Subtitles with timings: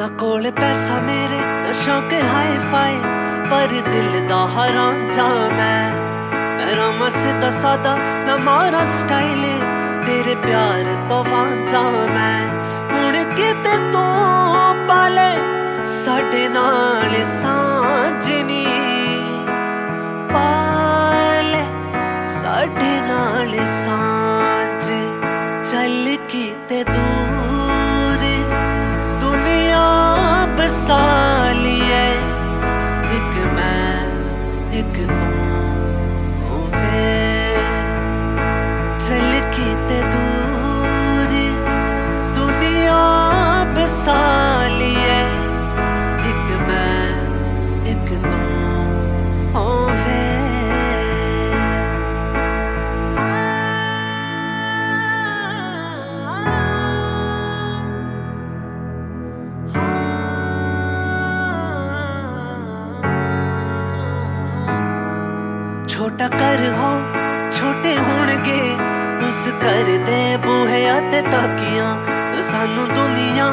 [0.00, 2.96] ਨਾ ਕੋਲ ਪੈਸਾ ਮੇਰੇ ਨਾ ਸ਼ੌਕ ਹਾਈ ਫਾਈ
[3.50, 5.90] ਪਰ ਦਿਲ ਦਾ ਹਰਾਂਝਾ ਮੈਂ।
[6.56, 7.96] ਮੇਰਾ ਮਸਤ ਸਾਦਾ,
[8.26, 9.44] ਨਾ ਮਾਰਾ ਸਟਾਈਲ
[10.06, 11.82] ਤੇਰੇ ਪਿਆਰ ਤੋਂ ਵਾਂਝਾ
[12.14, 12.40] ਮੈਂ।
[12.92, 15.30] ਹੁਣ ਕਿਤੇ ਤੂੰ ਪਾਲੇ,
[15.84, 18.66] ਸਾਡੇ ਨਾਲ ਸਾਂਝਨੀ
[20.34, 21.64] ਪਾਲੇ,
[22.26, 24.90] ਸਾਡੇ ਨਾਲ ਸਾਂਝ।
[25.70, 27.19] ਚੱਲ ਕਿਤੇ ਦੂਰ
[30.70, 31.19] sun.
[66.00, 66.90] ਛੋਟਾ ਕਰ ਹੋ,
[67.50, 68.60] ਛੋਟੇ ਹੋਣਗੇ।
[69.26, 73.48] ਉਸ ਘਰ ਦੇ ਬੂਹੇ ਤੇ ਤਾਕੀਆਂ ਸਾਨੂੰ ਦੁਨੀਆ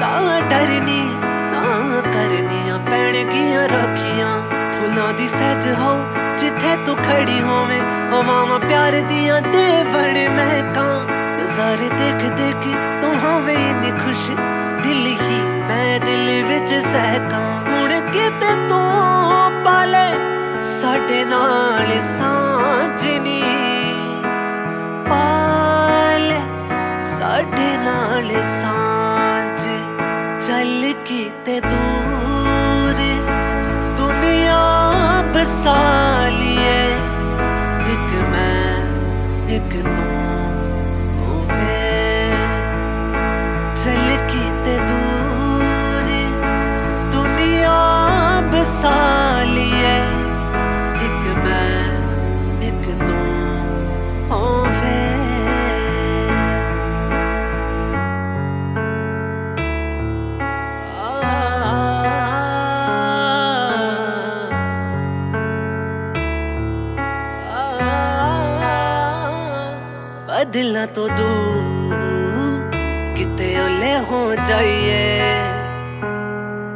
[0.00, 1.04] ਤਾਂ ਡਰਨੀ,
[1.52, 4.30] ਨਾ ਕਰਨੀਆਂ ਪੈਣਗੀਆਂ ਰੱਖੀਆਂ।
[4.72, 5.94] ਫੁੱਲਾਂ ਦੀ ਸਹਿਜ ਹੋ,
[6.38, 7.80] ਜਿੱਥੇ ਤੂੰ ਖੜੀ ਹੋਵੇਂ,
[8.12, 11.04] ਹਵਾਵਾਂ ਪਿਆਰ ਦੀਆਂ ਦੇਵਣ ਮਹਿਕਾਂ।
[11.36, 12.66] ਨਜ਼ਾਰੇ ਦੇਖ ਦੇਖ
[13.00, 14.30] ਤੂੰ ਹੋਵੇਂ ਨੀ ਖੁਸ਼,
[14.82, 18.85] ਦਿਲ ਹੀ ਮੈਂ ਦਿਲ ਵਿੱਚ ਸਹਿਕਾਂ। ਹੁਣ ਕਿਤੇ ਤੂੰ ਪਾਲੇ
[20.86, 23.42] ਸਾਡੇ ਨਾਲ ਸਾਂਝਨੀ
[25.08, 26.32] ਪਾਲ
[27.02, 29.60] ਸਾਡੇ ਨਾਲ ਸਾਂਝ,
[30.46, 33.02] ਚੱਲ ਕੀਤੇ ਦੂਰ।
[33.98, 34.62] ਦੁਨੀਆ
[35.34, 36.80] ਬਸਾਲੀਏ
[37.92, 38.76] ਇੱਕ ਮੈਂ,
[39.48, 40.05] ਇੱਕ ਤੂੰ।
[70.28, 71.94] ਬਦਲਾ ਤੋਂ ਦੂਰ
[73.16, 75.18] ਕਿਤੇ ਓਲੇ ਹੋ ਜਾਈਏ।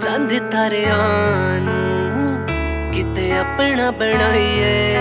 [0.00, 2.46] ਚੰਦ ਤਾਰਿਆਂ ਨੂੰ
[2.92, 4.96] ਕਿਤੇ ਆਪਣਾ ਬਣਾਈਏ।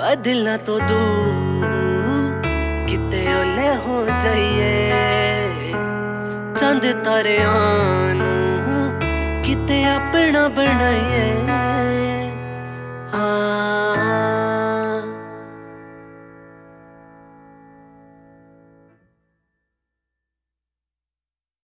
[0.00, 2.42] ਬਦਲਾ ਤੋਂ ਦੂਰ
[2.88, 4.90] ਕਿਤੇ ਓਲੇ ਹੋ ਜਾਈਏ।
[6.56, 9.00] ਚੰਦ ਤਾਰਿਆਂ ਨੂੰ
[9.42, 11.30] ਕਿਤੇ ਆਪਣਾ ਬਣਾਈਏ।